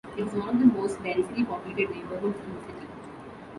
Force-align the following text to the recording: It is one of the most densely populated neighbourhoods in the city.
It 0.17 0.21
is 0.27 0.33
one 0.33 0.49
of 0.49 0.59
the 0.59 0.65
most 0.65 1.03
densely 1.03 1.43
populated 1.45 1.93
neighbourhoods 1.93 2.39
in 2.43 2.55
the 2.55 2.61
city. 2.61 2.87